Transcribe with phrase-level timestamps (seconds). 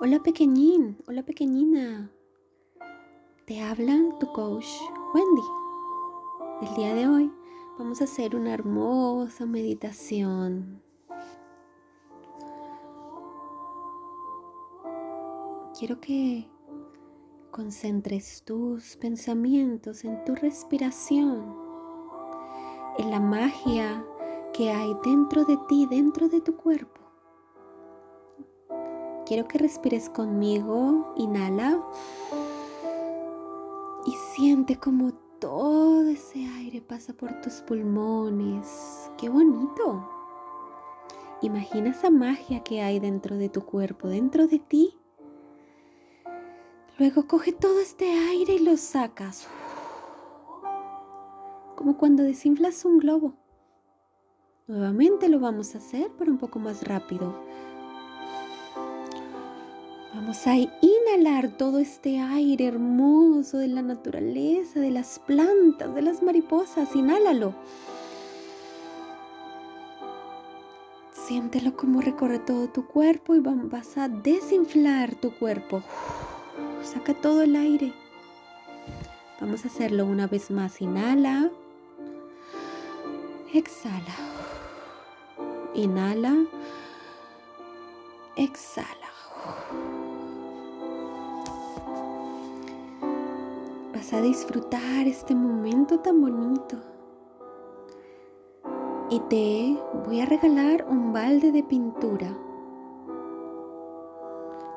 [0.00, 2.10] Hola pequeñín, hola pequeñina.
[3.46, 4.66] Te habla tu coach
[5.14, 5.42] Wendy.
[6.62, 7.32] El día de hoy
[7.78, 10.82] vamos a hacer una hermosa meditación.
[15.78, 16.50] Quiero que
[17.52, 21.56] concentres tus pensamientos en tu respiración,
[22.98, 24.04] en la magia
[24.52, 27.00] que hay dentro de ti, dentro de tu cuerpo.
[29.26, 31.82] Quiero que respires conmigo, inhala
[34.04, 39.10] y siente como todo ese aire pasa por tus pulmones.
[39.16, 40.08] ¡Qué bonito!
[41.40, 44.98] Imagina esa magia que hay dentro de tu cuerpo, dentro de ti.
[46.98, 49.48] Luego coge todo este aire y lo sacas.
[51.74, 53.41] Como cuando desinflas un globo.
[54.72, 57.34] Nuevamente lo vamos a hacer, pero un poco más rápido.
[60.14, 66.22] Vamos a inhalar todo este aire hermoso de la naturaleza, de las plantas, de las
[66.22, 66.96] mariposas.
[66.96, 67.52] Inhálalo.
[71.12, 75.82] Siéntelo como recorre todo tu cuerpo y vas a desinflar tu cuerpo.
[76.82, 77.92] Saca todo el aire.
[79.38, 80.80] Vamos a hacerlo una vez más.
[80.80, 81.50] Inhala.
[83.52, 84.31] Exhala.
[85.74, 86.46] Inhala.
[88.36, 88.86] Exhala.
[93.94, 96.76] Vas a disfrutar este momento tan bonito.
[99.10, 102.36] Y te voy a regalar un balde de pintura.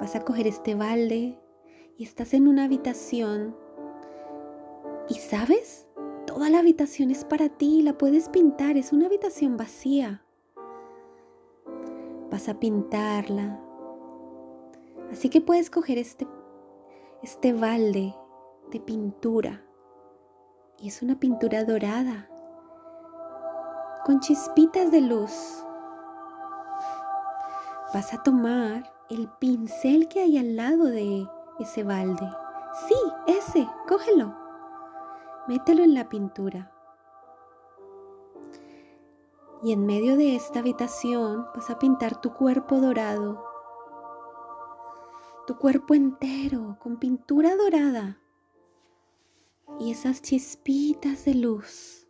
[0.00, 1.38] Vas a coger este balde
[1.96, 3.54] y estás en una habitación
[5.08, 5.88] y sabes,
[6.26, 10.22] toda la habitación es para ti, la puedes pintar, es una habitación vacía.
[12.38, 13.58] Vas a pintarla.
[15.10, 16.24] Así que puedes coger este,
[17.20, 18.14] este balde
[18.70, 19.60] de pintura
[20.78, 22.30] y es una pintura dorada
[24.04, 25.64] con chispitas de luz.
[27.92, 31.26] Vas a tomar el pincel que hay al lado de
[31.58, 32.30] ese balde.
[32.86, 32.94] Sí,
[33.26, 34.32] ese, cógelo.
[35.48, 36.70] Mételo en la pintura.
[39.62, 43.44] Y en medio de esta habitación vas a pintar tu cuerpo dorado.
[45.46, 48.20] Tu cuerpo entero con pintura dorada.
[49.80, 52.06] Y esas chispitas de luz.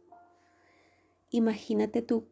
[1.30, 2.28] Imagínate tú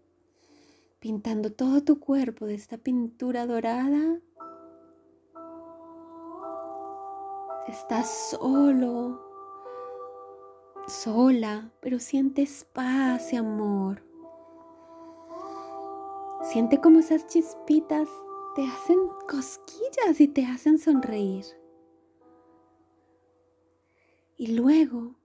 [0.99, 4.21] pintando todo tu cuerpo de esta pintura dorada
[7.67, 9.21] Estás solo,
[10.87, 14.06] sola, pero sientes paz y amor.
[16.53, 18.09] Siente como esas chispitas
[18.55, 18.99] te hacen
[19.29, 21.45] cosquillas y te hacen sonreír.
[24.37, 25.17] Y luego,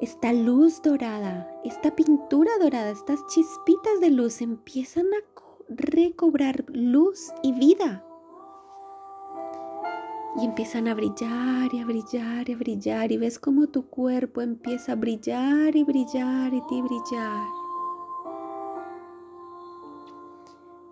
[0.00, 5.18] esta luz dorada, esta pintura dorada, estas chispitas de luz empiezan a
[5.68, 8.06] recobrar luz y vida
[10.36, 14.42] y empiezan a brillar y a brillar y a brillar y ves como tu cuerpo
[14.42, 17.63] empieza a brillar y brillar y brillar.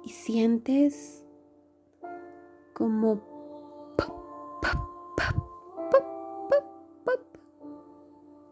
[0.05, 1.25] Y sientes
[2.73, 3.21] como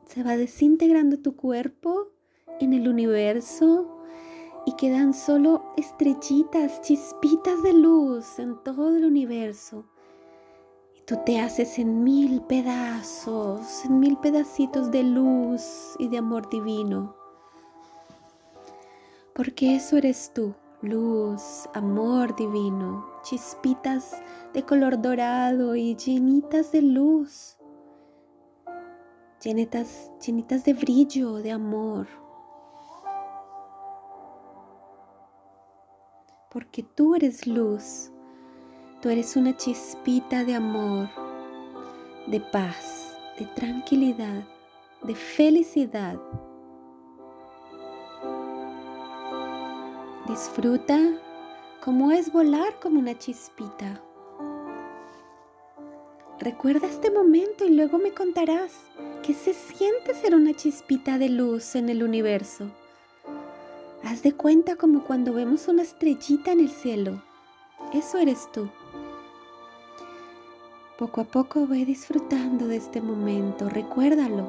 [0.07, 2.09] se va desintegrando tu cuerpo
[2.59, 4.01] en el universo
[4.67, 9.85] y quedan solo estrellitas, chispitas de luz en todo el universo.
[11.07, 17.15] Tú te haces en mil pedazos, en mil pedacitos de luz y de amor divino.
[19.33, 27.59] Porque eso eres tú, luz, amor divino, chispitas de color dorado y llenitas de luz,
[29.43, 32.07] llenitas, llenitas de brillo, de amor.
[36.51, 38.11] Porque tú eres luz
[39.01, 41.09] Tú eres una chispita de amor,
[42.27, 44.45] de paz, de tranquilidad,
[45.03, 46.21] de felicidad.
[50.31, 50.97] Disfruta
[51.85, 54.01] cómo es volar como una chispita.
[56.39, 58.71] Recuerda este momento y luego me contarás
[59.25, 62.71] qué se siente ser una chispita de luz en el universo.
[64.05, 67.21] Haz de cuenta como cuando vemos una estrellita en el cielo.
[67.93, 68.69] Eso eres tú.
[70.97, 74.47] Poco a poco ve disfrutando de este momento, recuérdalo.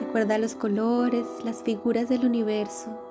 [0.00, 3.03] Recuerda los colores, las figuras del universo.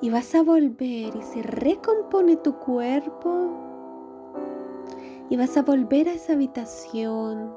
[0.00, 3.50] Y vas a volver y se recompone tu cuerpo.
[5.28, 7.52] Y vas a volver a esa habitación.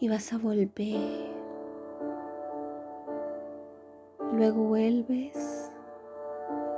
[0.00, 1.38] Y vas a volver.
[4.32, 5.70] Luego vuelves.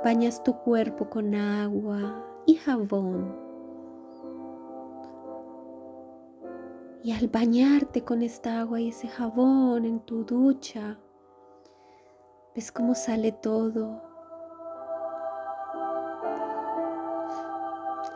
[0.03, 3.35] Bañas tu cuerpo con agua y jabón.
[7.03, 10.99] Y al bañarte con esta agua y ese jabón en tu ducha,
[12.53, 14.10] ves cómo sale todo.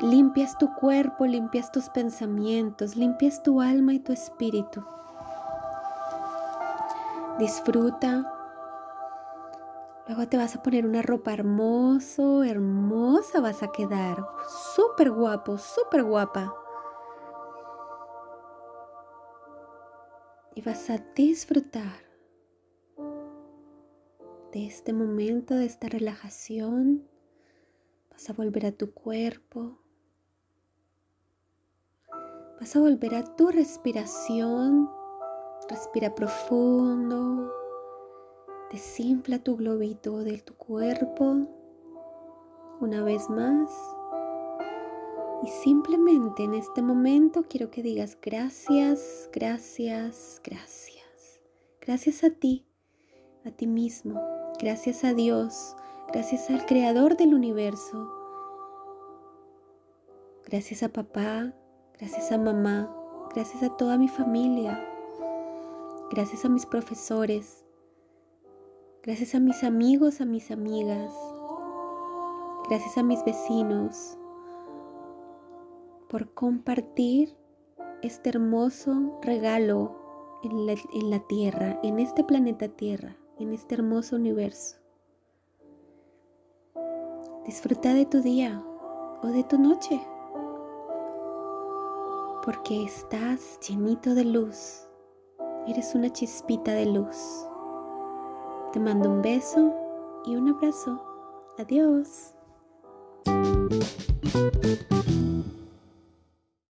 [0.02, 4.84] Limpias tu cuerpo, limpias tus pensamientos, limpias tu alma y tu espíritu.
[7.40, 8.32] Disfruta.
[10.08, 14.26] Luego te vas a poner una ropa hermoso, hermosa vas a quedar.
[14.76, 16.54] Súper guapo, súper guapa.
[20.56, 22.04] Y vas a disfrutar
[24.52, 27.08] de este momento, de esta relajación.
[28.12, 29.85] Vas a volver a tu cuerpo.
[32.60, 34.90] Vas a volver a tu respiración.
[35.70, 37.52] Respira profundo.
[38.72, 41.48] Desinfla tu globito de tu cuerpo.
[42.80, 43.70] Una vez más.
[45.44, 51.42] Y simplemente en este momento quiero que digas gracias, gracias, gracias.
[51.82, 52.66] Gracias a ti,
[53.44, 54.20] a ti mismo.
[54.60, 55.76] Gracias a Dios.
[56.12, 58.10] Gracias al Creador del universo.
[60.46, 61.54] Gracias a papá,
[61.98, 62.94] Gracias a mamá,
[63.34, 64.86] gracias a toda mi familia,
[66.12, 67.64] gracias a mis profesores,
[69.02, 71.14] gracias a mis amigos, a mis amigas,
[72.68, 74.18] gracias a mis vecinos
[76.10, 77.38] por compartir
[78.02, 79.96] este hermoso regalo
[80.44, 84.76] en la, Tierra, en este planeta Tierra, en este hermoso universo.
[87.46, 88.62] Disfruta de tu día
[89.24, 90.02] o de tu noche
[92.46, 94.88] porque estás llenito de luz.
[95.68, 97.18] Eres una chispita de luz.
[98.72, 99.74] Te mando un beso
[100.26, 101.02] y un abrazo.
[101.58, 102.36] Adiós.